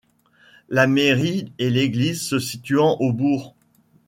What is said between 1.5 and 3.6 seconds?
et l’église se situant au Bourg.